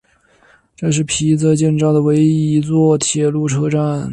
[0.75, 4.09] 这是皮泽建造的唯一一座铁路车站。